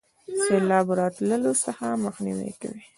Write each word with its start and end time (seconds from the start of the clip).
د 0.35 0.35
سیلاب 0.45 0.87
راتللو 0.99 1.51
څخه 1.63 1.85
مخنیوي 2.05 2.51
کوي. 2.61 2.83